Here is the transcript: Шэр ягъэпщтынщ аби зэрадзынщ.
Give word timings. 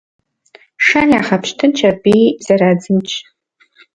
Шэр 0.85 1.07
ягъэпщтынщ 1.19 1.79
аби 1.91 2.15
зэрадзынщ. 2.45 3.11